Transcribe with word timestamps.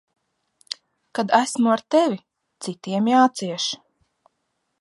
Kad 1.15 1.35
esmu 1.41 1.69
ar 1.75 1.83
tevi, 1.97 2.19
citiem 2.67 3.13
jācieš. 3.15 3.71